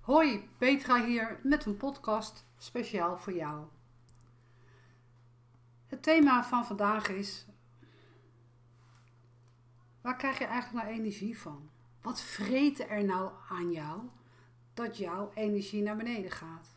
Hoi, 0.00 0.48
Petra 0.58 1.04
hier 1.04 1.40
met 1.42 1.66
een 1.66 1.76
podcast 1.76 2.46
speciaal 2.58 3.18
voor 3.18 3.32
jou. 3.32 3.64
Het 5.86 6.02
thema 6.02 6.44
van 6.44 6.64
vandaag 6.64 7.08
is: 7.08 7.46
waar 10.00 10.16
krijg 10.16 10.38
je 10.38 10.44
eigenlijk 10.44 10.84
nou 10.84 10.98
energie 10.98 11.38
van? 11.38 11.70
Wat 12.02 12.20
vreet 12.20 12.90
er 12.90 13.04
nou 13.04 13.32
aan 13.48 13.72
jou 13.72 14.00
dat 14.74 14.96
jouw 14.96 15.30
energie 15.34 15.82
naar 15.82 15.96
beneden 15.96 16.30
gaat? 16.30 16.68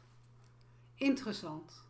Interessant. 0.95 1.83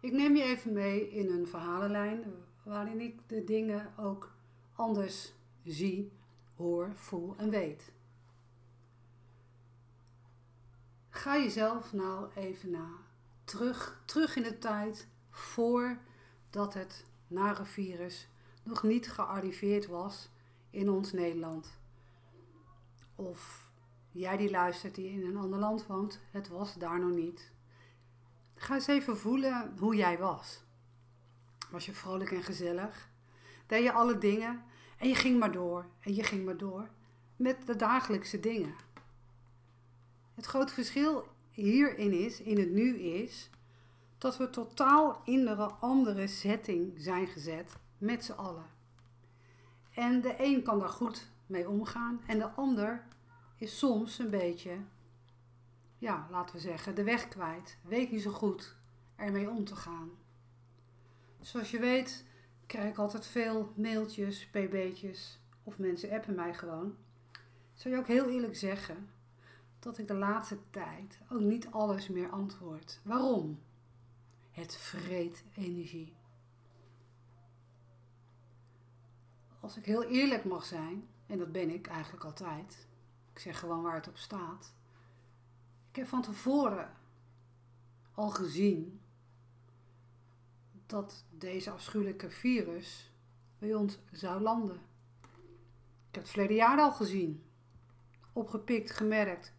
Ik 0.00 0.12
neem 0.12 0.36
je 0.36 0.42
even 0.42 0.72
mee 0.72 1.10
in 1.10 1.30
een 1.30 1.46
verhalenlijn 1.46 2.24
waarin 2.62 3.00
ik 3.00 3.20
de 3.26 3.44
dingen 3.44 3.92
ook 3.98 4.34
anders 4.72 5.32
zie, 5.64 6.12
hoor, 6.56 6.90
voel 6.94 7.34
en 7.36 7.50
weet. 7.50 7.92
Ga 11.22 11.36
jezelf 11.36 11.92
nou 11.92 12.28
even 12.34 12.70
na. 12.70 12.88
Terug, 13.44 14.02
terug 14.04 14.36
in 14.36 14.42
de 14.42 14.58
tijd 14.58 15.08
voordat 15.30 16.74
het 16.74 17.04
nare 17.26 17.64
virus 17.64 18.28
nog 18.62 18.82
niet 18.82 19.10
gearriveerd 19.10 19.86
was 19.86 20.28
in 20.70 20.90
ons 20.90 21.12
Nederland. 21.12 21.78
Of 23.14 23.70
jij 24.10 24.36
die 24.36 24.50
luistert 24.50 24.94
die 24.94 25.10
in 25.10 25.26
een 25.26 25.36
ander 25.36 25.58
land 25.58 25.86
woont, 25.86 26.20
het 26.30 26.48
was 26.48 26.74
daar 26.74 27.00
nog 27.00 27.14
niet. 27.14 27.50
Ga 28.54 28.74
eens 28.74 28.86
even 28.86 29.18
voelen 29.18 29.74
hoe 29.78 29.96
jij 29.96 30.18
was. 30.18 30.62
Was 31.70 31.86
je 31.86 31.92
vrolijk 31.92 32.30
en 32.30 32.42
gezellig? 32.42 33.08
Deed 33.66 33.82
je 33.82 33.92
alle 33.92 34.18
dingen 34.18 34.64
en 34.98 35.08
je 35.08 35.14
ging 35.14 35.38
maar 35.38 35.52
door 35.52 35.86
en 36.00 36.14
je 36.14 36.22
ging 36.22 36.44
maar 36.44 36.56
door 36.56 36.88
met 37.36 37.66
de 37.66 37.76
dagelijkse 37.76 38.40
dingen. 38.40 38.74
Het 40.34 40.46
grote 40.46 40.72
verschil 40.72 41.26
hierin 41.50 42.12
is, 42.12 42.40
in 42.40 42.58
het 42.58 42.70
nu 42.70 42.98
is, 42.98 43.50
dat 44.18 44.36
we 44.36 44.50
totaal 44.50 45.20
in 45.24 45.46
een 45.46 45.58
andere 45.58 46.26
setting 46.26 46.92
zijn 46.96 47.26
gezet 47.26 47.72
met 47.98 48.24
z'n 48.24 48.32
allen. 48.32 48.66
En 49.94 50.20
de 50.20 50.34
een 50.38 50.62
kan 50.62 50.78
daar 50.78 50.88
goed 50.88 51.28
mee 51.46 51.68
omgaan 51.68 52.20
en 52.26 52.38
de 52.38 52.46
ander 52.46 53.04
is 53.56 53.78
soms 53.78 54.18
een 54.18 54.30
beetje, 54.30 54.76
ja, 55.98 56.26
laten 56.30 56.54
we 56.54 56.60
zeggen, 56.60 56.94
de 56.94 57.02
weg 57.02 57.28
kwijt. 57.28 57.76
Weet 57.82 58.10
niet 58.10 58.22
zo 58.22 58.30
goed 58.30 58.76
ermee 59.16 59.50
om 59.50 59.64
te 59.64 59.76
gaan. 59.76 60.10
Zoals 61.40 61.70
je 61.70 61.78
weet 61.78 62.24
krijg 62.66 62.90
ik 62.90 62.98
altijd 62.98 63.26
veel 63.26 63.72
mailtjes, 63.76 64.46
pb'tjes 64.46 65.40
of 65.62 65.78
mensen 65.78 66.10
appen 66.10 66.34
mij 66.34 66.54
gewoon. 66.54 66.96
Zou 67.74 67.94
je 67.94 68.00
ook 68.00 68.06
heel 68.06 68.28
eerlijk 68.28 68.56
zeggen 68.56 69.08
dat 69.82 69.98
ik 69.98 70.06
de 70.08 70.14
laatste 70.14 70.58
tijd 70.70 71.18
ook 71.30 71.40
niet 71.40 71.70
alles 71.70 72.08
meer 72.08 72.30
antwoord. 72.30 73.00
Waarom? 73.02 73.60
Het 74.50 74.76
vreet 74.76 75.44
energie. 75.54 76.14
Als 79.60 79.76
ik 79.76 79.84
heel 79.84 80.02
eerlijk 80.02 80.44
mag 80.44 80.64
zijn, 80.64 81.08
en 81.26 81.38
dat 81.38 81.52
ben 81.52 81.70
ik 81.70 81.86
eigenlijk 81.86 82.24
altijd, 82.24 82.86
ik 83.32 83.38
zeg 83.38 83.58
gewoon 83.58 83.82
waar 83.82 83.94
het 83.94 84.08
op 84.08 84.16
staat. 84.16 84.74
Ik 85.90 85.96
heb 85.96 86.06
van 86.06 86.22
tevoren 86.22 86.92
al 88.14 88.30
gezien 88.30 89.00
dat 90.86 91.24
deze 91.30 91.70
afschuwelijke 91.70 92.30
virus 92.30 93.12
bij 93.58 93.74
ons 93.74 93.98
zou 94.12 94.40
landen. 94.40 94.80
Ik 96.08 96.14
heb 96.18 96.22
het 96.22 96.32
verleden 96.32 96.56
jaar 96.56 96.78
al 96.78 96.92
gezien, 96.92 97.44
opgepikt, 98.32 98.90
gemerkt 98.90 99.52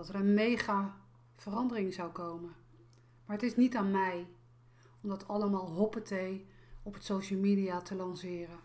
dat 0.00 0.08
er 0.08 0.14
een 0.14 0.34
mega 0.34 0.96
verandering 1.34 1.94
zou 1.94 2.12
komen. 2.12 2.54
Maar 3.24 3.36
het 3.36 3.44
is 3.44 3.56
niet 3.56 3.76
aan 3.76 3.90
mij 3.90 4.26
om 5.00 5.08
dat 5.08 5.28
allemaal 5.28 5.70
hoppetee 5.70 6.46
op 6.82 6.94
het 6.94 7.04
social 7.04 7.40
media 7.40 7.80
te 7.80 7.94
lanceren. 7.94 8.58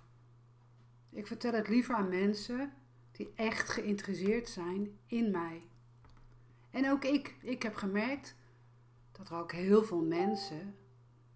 Ik 1.10 1.28
vertel 1.28 1.54
het 1.54 1.68
liever 1.68 1.96
aan 1.96 2.10
mensen 2.10 2.74
die 3.12 3.32
echt 3.36 3.70
geïnteresseerd 3.70 4.50
zijn 4.50 5.00
in 5.06 5.32
mij. 5.32 5.64
En 6.70 6.90
ook 6.92 7.04
ik, 7.04 7.36
ik 7.42 7.64
heb 7.64 7.76
gemerkt 7.76 8.36
dat 9.12 9.30
er 9.30 9.36
ook 9.36 9.52
heel 9.52 9.84
veel 9.84 10.04
mensen 10.04 10.76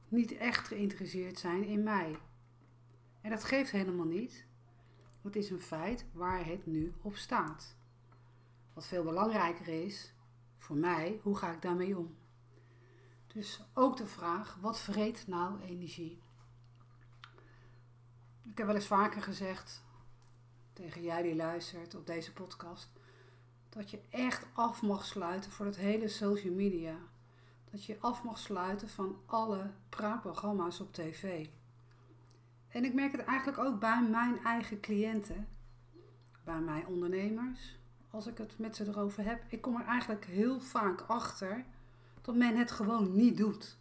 niet 0.07 0.31
echt 0.31 0.67
geïnteresseerd 0.67 1.39
zijn 1.39 1.63
in 1.63 1.83
mij. 1.83 2.17
En 3.21 3.29
dat 3.29 3.43
geeft 3.43 3.71
helemaal 3.71 4.05
niet. 4.05 4.45
Het 5.21 5.35
is 5.35 5.49
een 5.49 5.61
feit 5.61 6.05
waar 6.11 6.45
het 6.45 6.65
nu 6.65 6.93
op 7.01 7.15
staat. 7.15 7.77
Wat 8.79 8.87
veel 8.87 9.03
belangrijker 9.03 9.67
is 9.85 10.13
voor 10.57 10.75
mij, 10.75 11.19
hoe 11.23 11.37
ga 11.37 11.51
ik 11.51 11.61
daarmee 11.61 11.97
om? 11.97 12.15
Dus 13.27 13.63
ook 13.73 13.97
de 13.97 14.07
vraag, 14.07 14.57
wat 14.61 14.79
vreet 14.79 15.27
nou 15.27 15.61
energie? 15.61 16.21
Ik 18.43 18.57
heb 18.57 18.65
wel 18.65 18.75
eens 18.75 18.87
vaker 18.87 19.21
gezegd 19.21 19.83
tegen 20.73 21.01
jij 21.01 21.21
die 21.21 21.35
luistert 21.35 21.95
op 21.95 22.05
deze 22.05 22.33
podcast, 22.33 22.89
dat 23.69 23.89
je 23.89 24.01
echt 24.09 24.45
af 24.53 24.81
mag 24.81 25.05
sluiten 25.05 25.51
voor 25.51 25.65
het 25.65 25.77
hele 25.77 26.07
social 26.07 26.53
media. 26.53 26.95
Dat 27.71 27.85
je 27.85 27.97
af 27.99 28.23
mag 28.23 28.37
sluiten 28.37 28.89
van 28.89 29.21
alle 29.25 29.71
praatprogramma's 29.89 30.79
op 30.79 30.93
tv. 30.93 31.47
En 32.67 32.85
ik 32.85 32.93
merk 32.93 33.11
het 33.11 33.21
eigenlijk 33.21 33.57
ook 33.57 33.79
bij 33.79 34.01
mijn 34.09 34.43
eigen 34.43 34.79
cliënten, 34.79 35.47
bij 36.43 36.59
mijn 36.59 36.87
ondernemers, 36.87 37.78
als 38.09 38.27
ik 38.27 38.37
het 38.37 38.57
met 38.57 38.75
ze 38.75 38.87
erover 38.87 39.25
heb, 39.25 39.43
ik 39.47 39.61
kom 39.61 39.75
er 39.75 39.85
eigenlijk 39.85 40.25
heel 40.25 40.59
vaak 40.59 41.01
achter 41.01 41.65
dat 42.21 42.35
men 42.35 42.57
het 42.57 42.71
gewoon 42.71 43.15
niet 43.15 43.37
doet. 43.37 43.77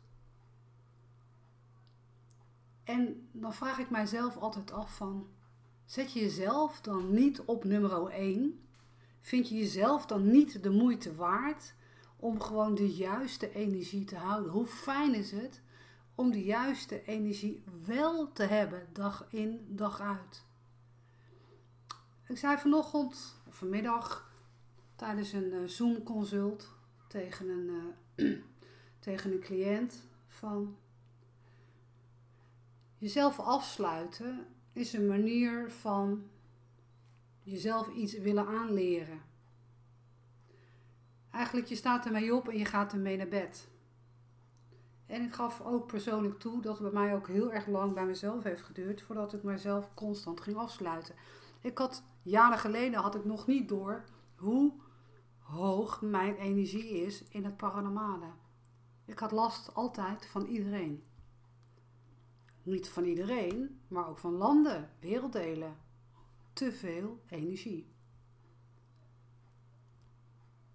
En 2.85 3.29
dan 3.33 3.55
vraag 3.55 3.79
ik 3.79 3.91
mijzelf 3.91 4.37
altijd 4.37 4.73
af 4.73 4.97
van, 4.97 5.27
zet 5.85 6.13
je 6.13 6.21
jezelf 6.21 6.81
dan 6.81 7.15
niet 7.15 7.41
op 7.41 7.65
nummer 7.65 8.07
1? 8.07 8.61
Vind 9.21 9.49
je 9.49 9.57
jezelf 9.57 10.07
dan 10.07 10.31
niet 10.31 10.63
de 10.63 10.71
moeite 10.71 11.15
waard 11.15 11.75
om 12.17 12.41
gewoon 12.41 12.75
de 12.75 12.95
juiste 12.95 13.55
energie 13.55 14.05
te 14.05 14.17
houden? 14.17 14.53
Hoe 14.53 14.67
fijn 14.67 15.15
is 15.15 15.31
het 15.31 15.63
om 16.15 16.31
de 16.31 16.45
juiste 16.45 17.03
energie 17.05 17.65
wel 17.87 18.33
te 18.33 18.43
hebben, 18.43 18.89
dag 18.93 19.27
in, 19.31 19.67
dag 19.69 20.01
uit? 20.01 20.45
Ik 22.27 22.39
zei 22.39 22.59
vanochtend, 22.59 23.38
vanmiddag, 23.49 24.33
tijdens 24.97 25.33
een 25.33 25.53
uh, 25.53 25.69
Zoom-consult 25.69 26.69
tegen 27.09 27.49
een, 27.49 27.95
uh, 28.17 28.39
tegen 29.07 29.33
een 29.33 29.41
cliënt 29.41 30.07
van 30.29 30.77
jezelf 32.99 33.41
afsluiten 33.41 34.47
is 34.73 34.93
een 34.93 35.07
manier 35.07 35.71
van 35.71 36.31
jezelf 37.43 37.89
iets 37.89 38.19
willen 38.19 38.47
aanleren. 38.47 39.21
Eigenlijk, 41.31 41.69
je 41.69 41.77
staat 41.77 42.07
ermee 42.07 42.35
op 42.35 42.49
en 42.49 42.59
je 42.59 42.65
gaat 42.65 42.93
ermee 42.93 43.17
naar 43.17 43.29
bed. 43.29 43.69
En 45.07 45.23
ik 45.23 45.35
gaf 45.35 45.61
ook 45.61 45.87
persoonlijk 45.87 46.39
toe 46.39 46.63
dat 46.63 46.79
het 46.79 46.93
bij 46.93 47.03
mij 47.03 47.15
ook 47.15 47.29
heel 47.29 47.53
erg 47.53 47.67
lang 47.67 47.95
bij 47.95 48.07
mezelf 48.07 48.43
heeft 48.43 48.63
geduurd 48.63 49.03
voordat 49.03 49.33
ik 49.33 49.43
mezelf 49.43 49.95
constant 49.95 50.41
ging 50.41 50.57
afsluiten. 50.57 51.15
Ik 51.61 51.79
had 51.79 52.03
jaren 52.23 52.59
geleden 52.59 53.01
had 53.01 53.15
ik 53.15 53.25
nog 53.25 53.47
niet 53.47 53.69
door 53.69 54.05
hoe 54.35 54.73
hoog 55.39 56.03
mijn 56.03 56.37
energie 56.37 56.89
is 56.89 57.25
in 57.29 57.45
het 57.45 57.57
paranormale. 57.57 58.31
Ik 59.05 59.19
had 59.19 59.33
last 59.33 59.75
altijd 59.75 60.27
van 60.27 60.47
iedereen. 60.47 61.03
Niet 62.63 62.89
van 62.89 63.05
iedereen, 63.05 63.81
maar 63.89 64.09
ook 64.09 64.19
van 64.19 64.33
landen, 64.33 64.91
werelddelen. 65.01 65.77
Te 66.53 66.73
veel 66.73 67.23
energie. 67.29 67.93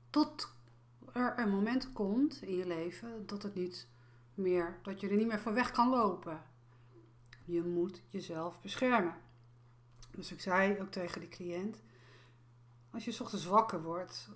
Tot 0.09 0.55
er 1.13 1.39
een 1.39 1.49
moment 1.49 1.93
komt 1.93 2.41
in 2.41 2.55
je 2.55 2.67
leven 2.67 3.25
dat 3.25 3.43
het 3.43 3.55
niet 3.55 3.87
meer, 4.33 4.79
dat 4.83 4.99
je 4.99 5.09
er 5.09 5.15
niet 5.15 5.27
meer 5.27 5.39
voor 5.39 5.53
weg 5.53 5.71
kan 5.71 5.89
lopen. 5.89 6.43
Je 7.45 7.63
moet 7.63 8.01
jezelf 8.09 8.61
beschermen. 8.61 9.15
Dus 10.15 10.31
ik 10.31 10.41
zei 10.41 10.79
ook 10.81 10.91
tegen 10.91 11.21
de 11.21 11.27
cliënt: 11.27 11.81
als 12.91 13.05
je 13.05 13.17
ochtends 13.21 13.45
wakker 13.45 13.83
wordt, 13.83 14.29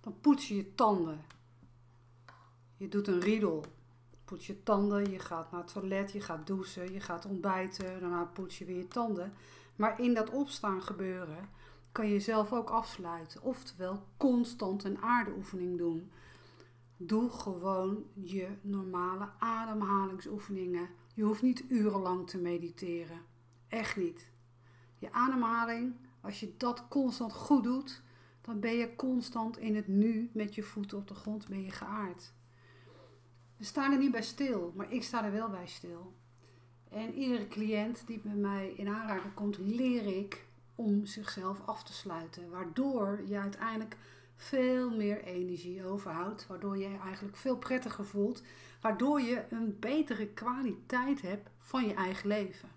dan 0.00 0.20
poets 0.20 0.48
je 0.48 0.56
je 0.56 0.74
tanden. 0.74 1.24
Je 2.76 2.88
doet 2.88 3.08
een 3.08 3.20
riedel. 3.20 3.64
Poets 4.24 4.46
je 4.46 4.62
tanden, 4.62 5.10
je 5.10 5.18
gaat 5.18 5.50
naar 5.50 5.60
het 5.60 5.72
toilet, 5.72 6.12
je 6.12 6.20
gaat 6.20 6.46
douchen, 6.46 6.92
je 6.92 7.00
gaat 7.00 7.26
ontbijten, 7.26 8.00
daarna 8.00 8.24
poets 8.24 8.58
je 8.58 8.64
weer 8.64 8.76
je 8.76 8.88
tanden. 8.88 9.32
Maar 9.76 10.00
in 10.00 10.14
dat 10.14 10.30
opstaan 10.30 10.82
gebeuren 10.82 11.48
kan 11.92 12.06
je 12.06 12.12
jezelf 12.12 12.52
ook 12.52 12.70
afsluiten. 12.70 13.42
Oftewel 13.42 14.02
constant 14.16 14.84
een 14.84 14.98
aardeoefening 14.98 15.78
doen. 15.78 16.10
Doe 16.96 17.30
gewoon 17.30 18.04
je 18.14 18.48
normale 18.60 19.28
ademhalingsoefeningen. 19.38 20.88
Je 21.14 21.22
hoeft 21.22 21.42
niet 21.42 21.64
urenlang 21.68 22.28
te 22.28 22.38
mediteren. 22.38 23.20
Echt 23.68 23.96
niet. 23.96 24.30
Je 24.98 25.12
ademhaling, 25.12 25.94
als 26.20 26.40
je 26.40 26.54
dat 26.56 26.88
constant 26.88 27.32
goed 27.32 27.64
doet, 27.64 28.02
dan 28.40 28.60
ben 28.60 28.74
je 28.74 28.96
constant 28.96 29.58
in 29.58 29.76
het 29.76 29.88
nu 29.88 30.30
met 30.32 30.54
je 30.54 30.62
voeten 30.62 30.98
op 30.98 31.08
de 31.08 31.14
grond 31.14 31.48
ben 31.48 31.62
je 31.62 31.70
geaard. 31.70 32.32
We 33.56 33.64
staan 33.64 33.92
er 33.92 33.98
niet 33.98 34.10
bij 34.10 34.22
stil, 34.22 34.72
maar 34.76 34.92
ik 34.92 35.02
sta 35.02 35.24
er 35.24 35.32
wel 35.32 35.48
bij 35.48 35.66
stil. 35.66 36.14
En 36.90 37.14
iedere 37.14 37.48
cliënt 37.48 38.06
die 38.06 38.20
bij 38.20 38.34
mij 38.34 38.68
in 38.68 38.88
aanraking 38.88 39.34
komt, 39.34 39.58
leer 39.58 40.16
ik 40.18 40.46
om 40.74 41.06
zichzelf 41.06 41.66
af 41.66 41.84
te 41.84 41.92
sluiten. 41.92 42.50
Waardoor 42.50 43.22
je 43.26 43.38
uiteindelijk 43.38 43.96
veel 44.36 44.90
meer 44.90 45.24
energie 45.24 45.84
overhoudt. 45.84 46.46
Waardoor 46.46 46.78
je 46.78 46.88
je 46.88 46.98
eigenlijk 46.98 47.36
veel 47.36 47.56
prettiger 47.56 48.04
voelt. 48.04 48.42
Waardoor 48.80 49.20
je 49.20 49.44
een 49.50 49.76
betere 49.78 50.26
kwaliteit 50.26 51.22
hebt 51.22 51.50
van 51.58 51.86
je 51.86 51.94
eigen 51.94 52.28
leven. 52.28 52.68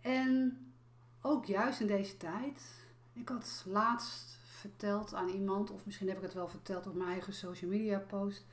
En 0.00 0.58
ook 1.20 1.44
juist 1.44 1.80
in 1.80 1.86
deze 1.86 2.16
tijd. 2.16 2.62
Ik 3.12 3.28
had 3.28 3.64
laatst 3.66 4.38
verteld 4.42 5.14
aan 5.14 5.28
iemand, 5.28 5.70
of 5.70 5.86
misschien 5.86 6.08
heb 6.08 6.16
ik 6.16 6.22
het 6.22 6.34
wel 6.34 6.48
verteld 6.48 6.86
op 6.86 6.94
mijn 6.94 7.10
eigen 7.10 7.32
social 7.32 7.70
media 7.70 7.98
post. 7.98 8.44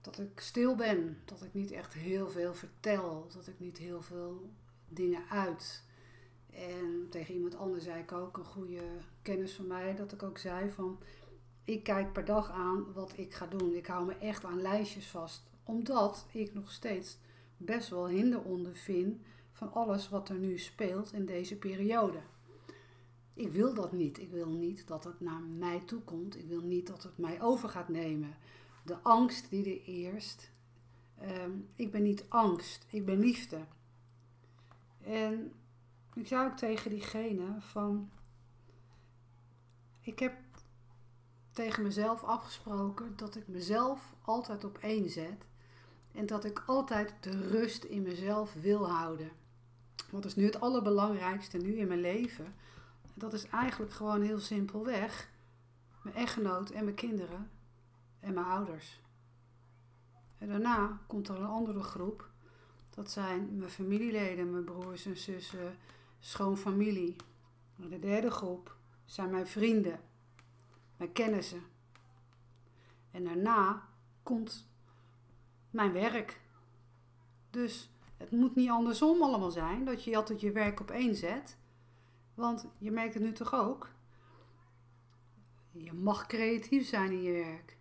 Dat 0.00 0.18
ik 0.18 0.40
stil 0.40 0.74
ben. 0.74 1.18
Dat 1.24 1.42
ik 1.42 1.54
niet 1.54 1.70
echt 1.70 1.92
heel 1.92 2.28
veel 2.28 2.54
vertel. 2.54 3.28
Dat 3.34 3.46
ik 3.46 3.60
niet 3.60 3.78
heel 3.78 4.02
veel 4.02 4.50
dingen 4.88 5.22
uit. 5.30 5.82
En 6.50 7.06
tegen 7.10 7.34
iemand 7.34 7.56
anders 7.56 7.84
zei 7.84 8.02
ik 8.02 8.12
ook, 8.12 8.36
een 8.36 8.44
goede 8.44 8.82
kennis 9.22 9.52
van 9.52 9.66
mij, 9.66 9.94
dat 9.94 10.12
ik 10.12 10.22
ook 10.22 10.38
zei 10.38 10.70
van, 10.70 10.98
ik 11.64 11.82
kijk 11.82 12.12
per 12.12 12.24
dag 12.24 12.50
aan 12.50 12.92
wat 12.92 13.12
ik 13.16 13.34
ga 13.34 13.46
doen. 13.46 13.74
Ik 13.74 13.86
hou 13.86 14.06
me 14.06 14.14
echt 14.14 14.44
aan 14.44 14.62
lijstjes 14.62 15.06
vast, 15.06 15.42
omdat 15.64 16.26
ik 16.32 16.54
nog 16.54 16.70
steeds 16.70 17.18
best 17.56 17.88
wel 17.88 18.08
hinder 18.08 18.42
onder 18.42 18.76
vind 18.76 19.20
van 19.58 19.72
alles 19.72 20.08
wat 20.08 20.28
er 20.28 20.38
nu 20.38 20.58
speelt 20.58 21.12
in 21.12 21.26
deze 21.26 21.56
periode. 21.56 22.20
Ik 23.34 23.52
wil 23.52 23.74
dat 23.74 23.92
niet. 23.92 24.18
Ik 24.18 24.30
wil 24.30 24.48
niet 24.48 24.86
dat 24.86 25.04
het 25.04 25.20
naar 25.20 25.40
mij 25.40 25.80
toe 25.80 26.00
komt. 26.00 26.36
Ik 26.38 26.48
wil 26.48 26.60
niet 26.60 26.86
dat 26.86 27.02
het 27.02 27.18
mij 27.18 27.42
over 27.42 27.68
gaat 27.68 27.88
nemen. 27.88 28.36
De 28.84 28.96
angst 29.02 29.50
die 29.50 29.64
er 29.64 29.82
eerst. 29.84 30.50
Ehm, 31.18 31.50
ik 31.74 31.90
ben 31.90 32.02
niet 32.02 32.24
angst, 32.28 32.86
ik 32.90 33.04
ben 33.04 33.18
liefde. 33.18 33.58
En 35.02 35.52
ik 36.14 36.26
zei 36.26 36.46
ook 36.46 36.56
tegen 36.56 36.90
diegene 36.90 37.56
van, 37.58 38.10
ik 40.00 40.18
heb 40.18 40.34
tegen 41.52 41.82
mezelf 41.82 42.22
afgesproken 42.24 43.16
dat 43.16 43.36
ik 43.36 43.48
mezelf 43.48 44.14
altijd 44.24 44.64
op 44.64 44.78
één 44.78 45.10
zet 45.10 45.46
en 46.12 46.26
dat 46.26 46.44
ik 46.44 46.62
altijd 46.66 47.14
de 47.20 47.48
rust 47.48 47.84
in 47.84 48.02
mezelf 48.02 48.54
wil 48.54 48.90
houden. 48.90 49.37
Wat 50.10 50.24
is 50.24 50.36
nu 50.36 50.44
het 50.44 50.60
allerbelangrijkste 50.60 51.56
nu 51.56 51.76
in 51.76 51.88
mijn 51.88 52.00
leven? 52.00 52.54
Dat 53.14 53.32
is 53.32 53.48
eigenlijk 53.48 53.92
gewoon 53.92 54.22
heel 54.22 54.38
simpelweg 54.38 55.28
mijn 56.02 56.16
echtgenoot 56.16 56.70
en 56.70 56.84
mijn 56.84 56.96
kinderen 56.96 57.50
en 58.20 58.34
mijn 58.34 58.46
ouders. 58.46 59.00
En 60.38 60.48
daarna 60.48 61.00
komt 61.06 61.28
er 61.28 61.36
een 61.36 61.46
andere 61.46 61.82
groep. 61.82 62.28
Dat 62.90 63.10
zijn 63.10 63.58
mijn 63.58 63.70
familieleden, 63.70 64.50
mijn 64.50 64.64
broers 64.64 65.06
en 65.06 65.16
zussen, 65.16 65.76
schoonfamilie. 66.20 67.16
De 67.76 67.98
derde 67.98 68.30
groep 68.30 68.76
zijn 69.04 69.30
mijn 69.30 69.46
vrienden, 69.46 70.00
mijn 70.96 71.12
kennissen. 71.12 71.62
En 73.10 73.24
daarna 73.24 73.88
komt 74.22 74.66
mijn 75.70 75.92
werk. 75.92 76.40
Dus 77.50 77.90
het 78.18 78.30
moet 78.30 78.54
niet 78.54 78.70
andersom 78.70 79.22
allemaal 79.22 79.50
zijn, 79.50 79.84
dat 79.84 80.04
je 80.04 80.16
altijd 80.16 80.40
je 80.40 80.52
werk 80.52 80.80
op 80.80 80.90
één 80.90 81.16
zet. 81.16 81.56
Want 82.34 82.66
je 82.78 82.90
merkt 82.90 83.14
het 83.14 83.22
nu 83.22 83.32
toch 83.32 83.54
ook. 83.54 83.90
Je 85.72 85.92
mag 85.92 86.26
creatief 86.26 86.88
zijn 86.88 87.12
in 87.12 87.22
je 87.22 87.32
werk. 87.32 87.76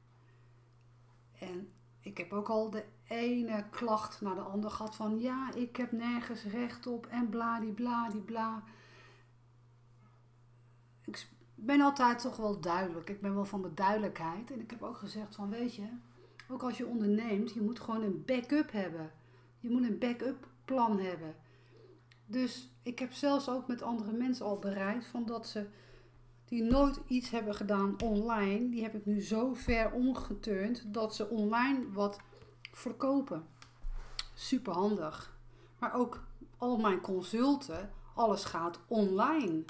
En 1.39 1.71
ik 1.99 2.17
heb 2.17 2.33
ook 2.33 2.49
al 2.49 2.69
de 2.69 2.85
ene 3.07 3.65
klacht 3.69 4.21
naar 4.21 4.35
de 4.35 4.41
andere 4.41 4.73
gehad 4.73 4.95
van 4.95 5.19
ja, 5.19 5.53
ik 5.53 5.75
heb 5.75 5.91
nergens 5.91 6.43
recht 6.43 6.87
op 6.87 7.05
en 7.05 7.29
bladibladibla. 7.29 8.63
Ik 11.05 11.27
ben 11.55 11.81
altijd 11.81 12.19
toch 12.19 12.37
wel 12.37 12.59
duidelijk. 12.59 13.09
Ik 13.09 13.21
ben 13.21 13.35
wel 13.35 13.45
van 13.45 13.61
de 13.61 13.73
duidelijkheid. 13.73 14.51
En 14.51 14.59
ik 14.59 14.69
heb 14.69 14.83
ook 14.83 14.97
gezegd 14.97 15.35
van 15.35 15.49
weet 15.49 15.75
je, 15.75 15.87
ook 16.49 16.63
als 16.63 16.77
je 16.77 16.85
onderneemt, 16.85 17.53
je 17.53 17.61
moet 17.61 17.79
gewoon 17.79 18.03
een 18.03 18.23
backup 18.25 18.71
hebben. 18.71 19.11
Je 19.59 19.69
moet 19.69 19.83
een 19.83 19.97
backup 19.97 20.47
plan 20.65 20.99
hebben. 20.99 21.35
Dus 22.25 22.71
ik 22.83 22.99
heb 22.99 23.13
zelfs 23.13 23.49
ook 23.49 23.67
met 23.67 23.81
andere 23.81 24.11
mensen 24.11 24.45
al 24.45 24.59
bereikt 24.59 25.05
van 25.05 25.25
dat 25.25 25.47
ze 25.47 25.67
die 26.45 26.63
nooit 26.63 26.99
iets 27.07 27.29
hebben 27.29 27.55
gedaan 27.55 28.01
online, 28.01 28.69
die 28.69 28.83
heb 28.83 28.95
ik 28.95 29.05
nu 29.05 29.21
zo 29.21 29.53
ver 29.53 29.91
omgeturnd 29.91 30.93
dat 30.93 31.15
ze 31.15 31.29
online 31.29 31.91
wat 31.91 32.19
verkopen. 32.71 33.47
Super 34.33 34.73
handig. 34.73 35.37
Maar 35.79 35.93
ook 35.93 36.23
al 36.57 36.77
mijn 36.77 37.01
consulten, 37.01 37.91
alles 38.13 38.43
gaat 38.43 38.79
online. 38.87 39.63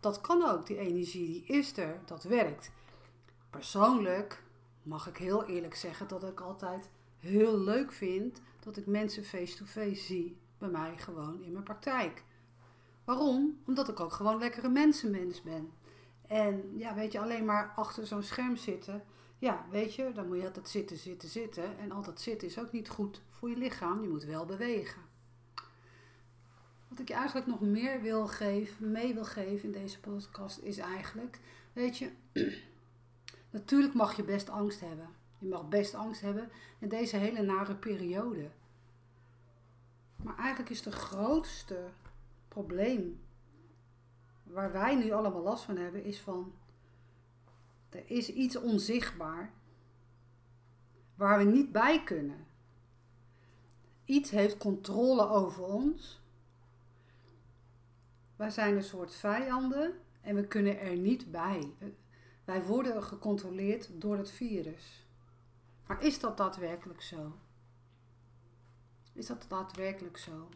Dat 0.00 0.20
kan 0.20 0.48
ook, 0.48 0.66
die 0.66 0.78
energie 0.78 1.26
die 1.26 1.44
is 1.44 1.76
er, 1.76 2.00
dat 2.04 2.22
werkt. 2.22 2.70
Persoonlijk 3.50 4.42
mag 4.82 5.08
ik 5.08 5.16
heel 5.16 5.44
eerlijk 5.44 5.74
zeggen 5.74 6.08
dat 6.08 6.24
ik 6.24 6.40
altijd 6.40 6.88
heel 7.18 7.58
leuk 7.58 7.92
vind 7.92 8.40
dat 8.60 8.76
ik 8.76 8.86
mensen 8.86 9.24
face-to-face 9.24 10.02
zie 10.02 10.38
bij 10.58 10.68
mij 10.68 10.96
gewoon 10.96 11.42
in 11.42 11.52
mijn 11.52 11.64
praktijk. 11.64 12.24
Waarom? 13.04 13.60
Omdat 13.66 13.88
ik 13.88 14.00
ook 14.00 14.12
gewoon 14.12 14.38
lekkere 14.38 14.68
mensenmens 14.68 15.42
ben. 15.42 15.72
En 16.26 16.78
ja, 16.78 16.94
weet 16.94 17.12
je, 17.12 17.20
alleen 17.20 17.44
maar 17.44 17.72
achter 17.76 18.06
zo'n 18.06 18.22
scherm 18.22 18.56
zitten. 18.56 19.04
Ja, 19.38 19.66
weet 19.70 19.94
je, 19.94 20.12
dan 20.14 20.28
moet 20.28 20.38
je 20.38 20.46
altijd 20.46 20.68
zitten, 20.68 20.96
zitten, 20.96 21.28
zitten. 21.28 21.78
En 21.78 21.92
altijd 21.92 22.20
zitten 22.20 22.48
is 22.48 22.58
ook 22.58 22.72
niet 22.72 22.88
goed 22.88 23.22
voor 23.28 23.50
je 23.50 23.56
lichaam. 23.56 24.02
Je 24.02 24.08
moet 24.08 24.24
wel 24.24 24.44
bewegen. 24.44 25.02
Wat 26.88 26.98
ik 26.98 27.08
je 27.08 27.14
eigenlijk 27.14 27.46
nog 27.46 27.60
meer 27.60 28.02
wil 28.02 28.26
geven, 28.26 28.90
mee 28.90 29.14
wil 29.14 29.24
geven 29.24 29.64
in 29.64 29.80
deze 29.80 30.00
podcast 30.00 30.58
is 30.58 30.78
eigenlijk, 30.78 31.38
weet 31.72 31.98
je, 31.98 32.10
natuurlijk 33.50 33.94
mag 33.94 34.16
je 34.16 34.22
best 34.22 34.48
angst 34.48 34.80
hebben. 34.80 35.08
Je 35.40 35.48
mag 35.48 35.68
best 35.68 35.94
angst 35.94 36.20
hebben 36.20 36.50
in 36.78 36.88
deze 36.88 37.16
hele 37.16 37.42
nare 37.42 37.74
periode. 37.74 38.50
Maar 40.16 40.38
eigenlijk 40.38 40.70
is 40.70 40.82
de 40.82 40.92
grootste 40.92 41.88
probleem 42.48 43.20
waar 44.42 44.72
wij 44.72 44.94
nu 44.94 45.10
allemaal 45.10 45.42
last 45.42 45.64
van 45.64 45.76
hebben, 45.76 46.04
is 46.04 46.20
van 46.20 46.52
er 47.88 48.10
is 48.10 48.32
iets 48.32 48.56
onzichtbaar 48.56 49.52
waar 51.14 51.38
we 51.38 51.44
niet 51.44 51.72
bij 51.72 52.02
kunnen. 52.04 52.46
Iets 54.04 54.30
heeft 54.30 54.56
controle 54.56 55.28
over 55.28 55.64
ons. 55.64 56.20
Wij 58.36 58.50
zijn 58.50 58.76
een 58.76 58.82
soort 58.82 59.14
vijanden 59.14 59.94
en 60.20 60.34
we 60.34 60.46
kunnen 60.46 60.80
er 60.80 60.96
niet 60.96 61.30
bij. 61.30 61.72
Wij 62.44 62.64
worden 62.64 63.02
gecontroleerd 63.02 63.90
door 63.92 64.16
het 64.16 64.30
virus. 64.30 65.08
Maar 65.90 66.02
is 66.02 66.18
dat 66.18 66.36
daadwerkelijk 66.36 67.02
zo? 67.02 67.38
Is 69.12 69.26
dat 69.26 69.44
daadwerkelijk 69.48 70.18
zo? 70.18 70.48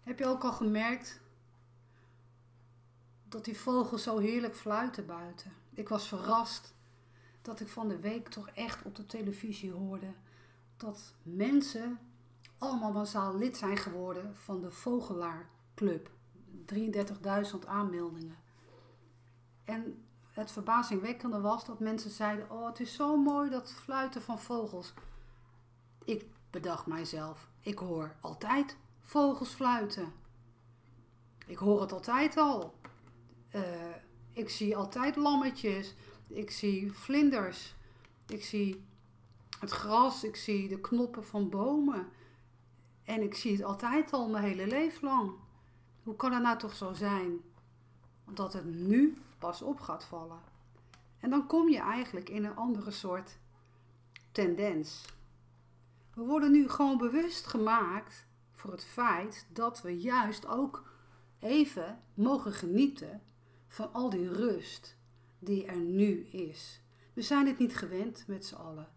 Heb 0.00 0.18
je 0.18 0.26
ook 0.26 0.44
al 0.44 0.52
gemerkt 0.52 1.20
dat 3.28 3.44
die 3.44 3.58
vogels 3.58 4.02
zo 4.02 4.18
heerlijk 4.18 4.56
fluiten 4.56 5.06
buiten. 5.06 5.52
Ik 5.74 5.88
was 5.88 6.08
verrast 6.08 6.74
dat 7.42 7.60
ik 7.60 7.68
van 7.68 7.88
de 7.88 8.00
week 8.00 8.28
toch 8.28 8.48
echt 8.48 8.82
op 8.82 8.94
de 8.94 9.06
televisie 9.06 9.72
hoorde 9.72 10.12
dat 10.76 11.14
mensen 11.22 11.98
allemaal 12.58 12.92
massaal 12.92 13.36
lid 13.36 13.56
zijn 13.56 13.76
geworden 13.76 14.36
van 14.36 14.60
de 14.60 14.70
Vogelaarclub. 14.70 16.10
33.000 16.74 17.58
aanmeldingen. 17.66 18.36
En 19.64 20.04
het 20.32 20.50
verbazingwekkende 20.50 21.40
was 21.40 21.64
dat 21.64 21.80
mensen 21.80 22.10
zeiden: 22.10 22.50
Oh, 22.50 22.66
het 22.66 22.80
is 22.80 22.94
zo 22.94 23.16
mooi 23.16 23.50
dat 23.50 23.72
fluiten 23.72 24.22
van 24.22 24.38
vogels. 24.38 24.92
Ik 26.04 26.24
bedacht 26.50 26.86
mijzelf: 26.86 27.48
ik 27.60 27.78
hoor 27.78 28.16
altijd 28.20 28.76
vogels 29.00 29.48
fluiten. 29.48 30.12
Ik 31.46 31.58
hoor 31.58 31.80
het 31.80 31.92
altijd 31.92 32.36
al. 32.36 32.74
Uh, 33.54 33.60
ik 34.32 34.48
zie 34.48 34.76
altijd 34.76 35.16
lammetjes. 35.16 35.94
Ik 36.28 36.50
zie 36.50 36.92
vlinders. 36.92 37.74
Ik 38.26 38.44
zie 38.44 38.84
het 39.60 39.70
gras. 39.70 40.24
Ik 40.24 40.36
zie 40.36 40.68
de 40.68 40.80
knoppen 40.80 41.24
van 41.24 41.48
bomen. 41.48 42.08
En 43.04 43.22
ik 43.22 43.34
zie 43.34 43.52
het 43.52 43.64
altijd 43.64 44.12
al 44.12 44.28
mijn 44.28 44.44
hele 44.44 44.66
leven 44.66 45.08
lang. 45.08 45.32
Hoe 46.02 46.16
kan 46.16 46.32
het 46.32 46.42
nou 46.42 46.58
toch 46.58 46.74
zo 46.74 46.92
zijn 46.92 47.40
dat 48.24 48.52
het 48.52 48.64
nu 48.64 49.16
pas 49.38 49.62
op 49.62 49.80
gaat 49.80 50.04
vallen? 50.04 50.38
En 51.20 51.30
dan 51.30 51.46
kom 51.46 51.68
je 51.68 51.78
eigenlijk 51.78 52.28
in 52.28 52.44
een 52.44 52.56
andere 52.56 52.90
soort 52.90 53.38
tendens. 54.32 55.04
We 56.14 56.22
worden 56.22 56.52
nu 56.52 56.68
gewoon 56.68 56.98
bewust 56.98 57.46
gemaakt 57.46 58.26
voor 58.52 58.70
het 58.72 58.84
feit 58.84 59.46
dat 59.52 59.82
we 59.82 60.00
juist 60.00 60.46
ook 60.46 60.84
even 61.38 61.98
mogen 62.14 62.52
genieten 62.52 63.22
van 63.68 63.92
al 63.92 64.10
die 64.10 64.32
rust 64.32 64.96
die 65.38 65.66
er 65.66 65.80
nu 65.80 66.26
is. 66.26 66.80
We 67.12 67.22
zijn 67.22 67.46
het 67.46 67.58
niet 67.58 67.76
gewend 67.76 68.24
met 68.26 68.46
z'n 68.46 68.54
allen. 68.54 68.88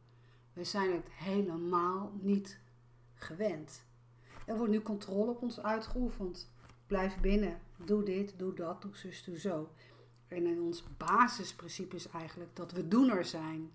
We 0.54 0.64
zijn 0.64 0.92
het 0.92 1.08
helemaal 1.12 2.12
niet 2.22 2.60
gewend. 3.14 3.84
Er 4.46 4.58
wordt 4.58 4.72
nu 4.72 4.82
controle 4.82 5.32
op 5.32 5.42
ons 5.42 5.60
uitgeoefend. 5.60 6.52
Blijf 6.88 7.20
binnen, 7.20 7.60
doe 7.78 8.04
dit, 8.04 8.34
doe 8.40 8.54
dat, 8.54 8.82
doe 8.82 8.96
zus, 8.96 9.24
doe 9.24 9.40
zo. 9.40 9.70
En 10.28 10.62
ons 10.62 10.84
basisprincipe 10.98 11.96
is 11.96 12.08
eigenlijk 12.08 12.56
dat 12.56 12.72
we 12.72 12.88
doener 12.88 13.26
zijn. 13.26 13.72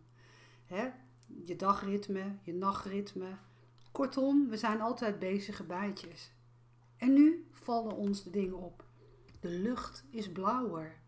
Hè? 0.64 0.88
Je 1.44 1.56
dagritme, 1.56 2.36
je 2.42 2.52
nachtritme. 2.54 3.36
Kortom, 3.92 4.48
we 4.48 4.56
zijn 4.56 4.80
altijd 4.80 5.18
bezige 5.18 5.64
bijtjes. 5.64 6.32
En 6.96 7.12
nu 7.12 7.46
vallen 7.52 7.96
ons 7.96 8.22
de 8.22 8.30
dingen 8.30 8.58
op. 8.58 8.84
De 9.40 9.48
lucht 9.48 10.04
is 10.10 10.32
blauwer. 10.32 10.98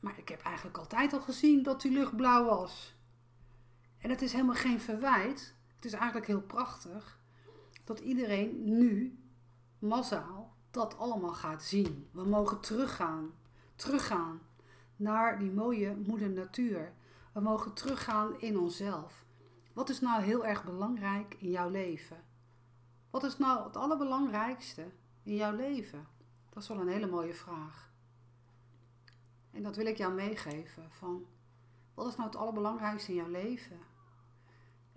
Maar 0.00 0.18
ik 0.18 0.28
heb 0.28 0.40
eigenlijk 0.40 0.78
altijd 0.78 1.12
al 1.12 1.20
gezien 1.20 1.62
dat 1.62 1.80
die 1.80 1.92
lucht 1.92 2.16
blauw 2.16 2.44
was. 2.44 2.94
En 3.98 4.10
het 4.10 4.22
is 4.22 4.32
helemaal 4.32 4.54
geen 4.54 4.80
verwijt. 4.80 5.54
Het 5.74 5.84
is 5.84 5.92
eigenlijk 5.92 6.26
heel 6.26 6.42
prachtig 6.42 7.20
dat 7.84 8.00
iedereen 8.00 8.78
nu 8.78 9.18
massaal 9.78 10.45
dat 10.76 10.98
allemaal 10.98 11.32
gaat 11.32 11.62
zien. 11.62 12.08
We 12.10 12.24
mogen 12.24 12.60
teruggaan, 12.60 13.32
teruggaan 13.76 14.40
naar 14.96 15.38
die 15.38 15.50
mooie 15.50 15.96
moeder 16.06 16.30
natuur. 16.30 16.92
We 17.32 17.40
mogen 17.40 17.72
teruggaan 17.72 18.40
in 18.40 18.58
onszelf. 18.58 19.24
Wat 19.72 19.88
is 19.88 20.00
nou 20.00 20.22
heel 20.22 20.46
erg 20.46 20.64
belangrijk 20.64 21.36
in 21.38 21.50
jouw 21.50 21.70
leven? 21.70 22.16
Wat 23.10 23.24
is 23.24 23.38
nou 23.38 23.64
het 23.64 23.76
allerbelangrijkste 23.76 24.86
in 25.22 25.34
jouw 25.34 25.54
leven? 25.54 26.06
Dat 26.50 26.62
is 26.62 26.68
wel 26.68 26.80
een 26.80 26.88
hele 26.88 27.06
mooie 27.06 27.34
vraag. 27.34 27.90
En 29.50 29.62
dat 29.62 29.76
wil 29.76 29.86
ik 29.86 29.96
jou 29.96 30.14
meegeven. 30.14 30.90
Van, 30.90 31.26
wat 31.94 32.06
is 32.06 32.16
nou 32.16 32.28
het 32.28 32.38
allerbelangrijkste 32.38 33.10
in 33.10 33.16
jouw 33.16 33.30
leven? 33.30 33.78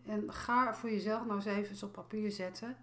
En 0.06 0.34
ga 0.34 0.74
voor 0.74 0.90
jezelf 0.90 1.26
nou 1.26 1.36
eens 1.36 1.46
even 1.46 1.88
op 1.88 1.94
papier 1.94 2.32
zetten. 2.32 2.78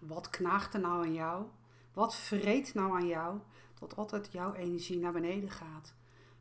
Wat 0.00 0.30
knaagt 0.30 0.74
er 0.74 0.80
nou 0.80 1.06
aan 1.06 1.14
jou? 1.14 1.46
Wat 1.92 2.14
vreet 2.14 2.74
nou 2.74 2.92
aan 2.92 3.06
jou? 3.06 3.38
Dat 3.78 3.96
altijd 3.96 4.32
jouw 4.32 4.52
energie 4.54 4.98
naar 4.98 5.12
beneden 5.12 5.50
gaat. 5.50 5.94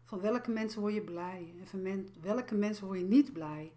Van 0.03 0.19
welke 0.19 0.51
mensen 0.51 0.81
word 0.81 0.93
je 0.93 1.01
blij? 1.01 1.53
En 1.59 1.67
van 1.67 2.09
welke 2.21 2.55
mensen 2.55 2.85
word 2.85 2.99
je 2.99 3.05
niet 3.05 3.33
blij? 3.33 3.73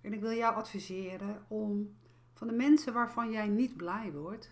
En 0.00 0.12
ik 0.12 0.20
wil 0.20 0.32
jou 0.32 0.54
adviseren 0.54 1.44
om 1.48 1.96
van 2.32 2.46
de 2.46 2.52
mensen 2.52 2.92
waarvan 2.92 3.30
jij 3.30 3.48
niet 3.48 3.76
blij 3.76 4.12
wordt, 4.12 4.50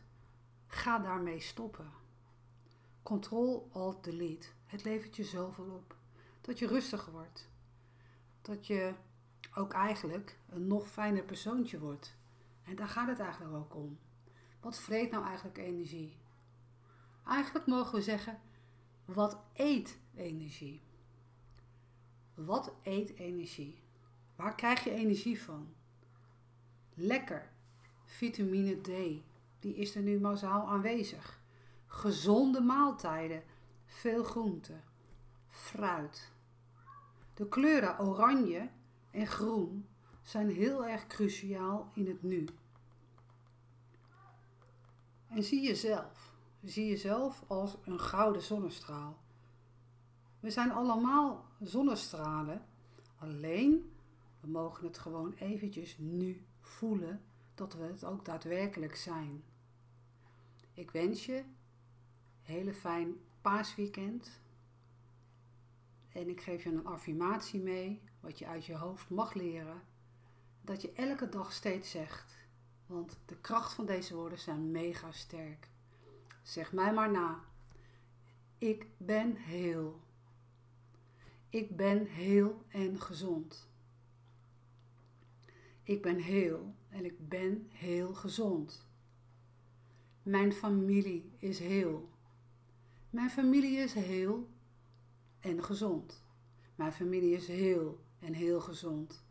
ga 0.66 0.98
daarmee 0.98 1.40
stoppen. 1.40 1.88
Control 3.02 3.68
Alt 3.72 4.04
Delete. 4.04 4.48
Het 4.66 4.84
levert 4.84 5.16
je 5.16 5.24
zoveel 5.24 5.64
op. 5.64 5.96
Dat 6.40 6.58
je 6.58 6.66
rustiger 6.66 7.12
wordt. 7.12 7.48
Dat 8.42 8.66
je 8.66 8.94
ook 9.54 9.72
eigenlijk 9.72 10.38
een 10.48 10.66
nog 10.66 10.88
fijner 10.88 11.22
persoontje 11.22 11.78
wordt. 11.78 12.16
En 12.62 12.76
daar 12.76 12.88
gaat 12.88 13.08
het 13.08 13.18
eigenlijk 13.18 13.54
ook 13.54 13.74
om. 13.74 13.98
Wat 14.60 14.78
vreet 14.78 15.10
nou 15.10 15.24
eigenlijk 15.24 15.58
energie? 15.58 16.16
Eigenlijk 17.26 17.66
mogen 17.66 17.94
we 17.94 18.02
zeggen, 18.02 18.40
wat 19.04 19.38
eet 19.52 19.98
energie? 20.14 20.82
Wat 22.34 22.72
eet 22.82 23.14
energie? 23.14 23.82
Waar 24.36 24.54
krijg 24.54 24.84
je 24.84 24.90
energie 24.90 25.42
van? 25.42 25.74
Lekker. 26.94 27.52
Vitamine 28.04 28.80
D, 28.80 28.88
die 29.60 29.74
is 29.74 29.94
er 29.94 30.02
nu 30.02 30.20
massaal 30.20 30.68
aanwezig. 30.68 31.40
Gezonde 31.86 32.60
maaltijden, 32.60 33.42
veel 33.86 34.24
groente, 34.24 34.80
fruit. 35.48 36.32
De 37.34 37.48
kleuren 37.48 37.98
oranje 37.98 38.70
en 39.10 39.26
groen 39.26 39.86
zijn 40.22 40.50
heel 40.50 40.86
erg 40.86 41.06
cruciaal 41.06 41.90
in 41.94 42.06
het 42.06 42.22
nu. 42.22 42.48
En 45.28 45.42
zie 45.42 45.62
jezelf. 45.62 46.33
Zie 46.64 46.86
jezelf 46.86 47.44
als 47.46 47.76
een 47.84 48.00
gouden 48.00 48.42
zonnestraal. 48.42 49.18
We 50.40 50.50
zijn 50.50 50.72
allemaal 50.72 51.44
zonnestralen. 51.60 52.66
Alleen, 53.18 53.92
we 54.40 54.48
mogen 54.48 54.86
het 54.86 54.98
gewoon 54.98 55.32
eventjes 55.32 55.98
nu 55.98 56.44
voelen 56.60 57.22
dat 57.54 57.74
we 57.74 57.82
het 57.82 58.04
ook 58.04 58.24
daadwerkelijk 58.24 58.96
zijn. 58.96 59.44
Ik 60.74 60.90
wens 60.90 61.26
je 61.26 61.36
een 61.36 61.44
hele 62.42 62.74
fijn 62.74 63.14
paasweekend. 63.40 64.40
En 66.12 66.28
ik 66.28 66.40
geef 66.40 66.64
je 66.64 66.70
een 66.70 66.86
affirmatie 66.86 67.60
mee, 67.60 68.02
wat 68.20 68.38
je 68.38 68.46
uit 68.46 68.66
je 68.66 68.76
hoofd 68.76 69.10
mag 69.10 69.34
leren. 69.34 69.82
Dat 70.60 70.82
je 70.82 70.92
elke 70.92 71.28
dag 71.28 71.52
steeds 71.52 71.90
zegt. 71.90 72.36
Want 72.86 73.18
de 73.24 73.36
kracht 73.36 73.74
van 73.74 73.86
deze 73.86 74.14
woorden 74.14 74.38
zijn 74.38 74.70
mega 74.70 75.12
sterk. 75.12 75.72
Zeg 76.44 76.72
mij 76.72 76.92
maar 76.92 77.10
na. 77.10 77.44
Ik 78.58 78.86
ben 78.96 79.36
heel. 79.36 80.00
Ik 81.48 81.76
ben 81.76 82.06
heel 82.06 82.64
en 82.68 83.00
gezond. 83.00 83.68
Ik 85.82 86.02
ben 86.02 86.18
heel 86.18 86.74
en 86.88 87.04
ik 87.04 87.28
ben 87.28 87.66
heel 87.70 88.14
gezond. 88.14 88.86
Mijn 90.22 90.52
familie 90.52 91.32
is 91.36 91.58
heel. 91.58 92.08
Mijn 93.10 93.30
familie 93.30 93.78
is 93.78 93.92
heel 93.92 94.48
en 95.40 95.64
gezond. 95.64 96.22
Mijn 96.74 96.92
familie 96.92 97.34
is 97.34 97.46
heel 97.46 98.04
en 98.18 98.32
heel 98.32 98.60
gezond. 98.60 99.24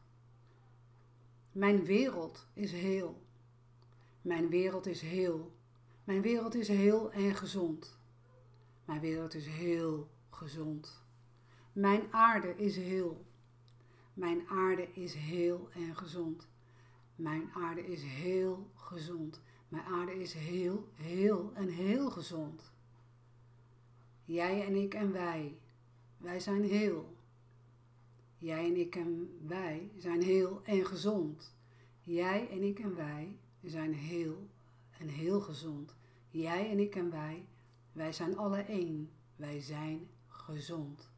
Mijn 1.52 1.86
wereld 1.86 2.48
is 2.54 2.72
heel. 2.72 3.22
Mijn 4.22 4.50
wereld 4.50 4.86
is 4.86 5.02
heel. 5.02 5.52
Mijn 6.04 6.22
wereld 6.22 6.56
is 6.56 6.68
heel 6.68 7.12
en 7.12 7.36
gezond. 7.36 8.00
Mijn 8.86 9.00
wereld 9.00 9.34
is 9.34 9.48
heel 9.48 10.10
gezond. 10.30 11.04
Mijn 11.74 12.14
aarde 12.14 12.56
is 12.56 12.76
heel. 12.76 13.26
Mijn 14.14 14.48
aarde 14.48 14.94
is 14.94 15.14
heel 15.14 15.70
en 15.74 15.96
gezond. 15.96 16.48
Mijn 17.16 17.50
aarde 17.54 17.88
is 17.88 18.02
heel 18.02 18.72
gezond. 18.76 19.42
Mijn 19.68 19.84
aarde 19.84 20.20
is 20.20 20.34
heel, 20.34 20.88
heel 20.94 21.52
en 21.54 21.68
heel 21.68 22.12
gezond. 22.12 22.72
Jij 24.26 24.66
en 24.66 24.76
ik 24.76 24.94
en 24.94 25.12
wij, 25.12 25.58
wij 26.18 26.40
zijn 26.40 26.64
heel. 26.64 27.16
Jij 28.38 28.66
en 28.66 28.78
ik 28.78 28.96
en 28.96 29.40
wij 29.48 29.92
zijn 29.98 30.22
heel 30.22 30.62
en 30.64 30.86
gezond. 30.86 31.56
Jij 32.02 32.50
en 32.50 32.64
ik 32.64 32.80
en 32.80 32.96
wij 32.96 33.38
zijn 33.62 33.94
heel 33.94 34.50
en 35.00 35.08
heel 35.08 35.42
gezond. 35.42 35.96
Jij 36.30 36.70
en 36.70 36.80
ik 36.80 36.96
en 36.96 37.10
wij, 37.12 37.46
wij 37.92 38.14
zijn 38.14 38.38
alle 38.38 38.62
één. 38.62 39.12
Wij 39.36 39.60
zijn 39.60 40.10
gezond. 40.28 41.13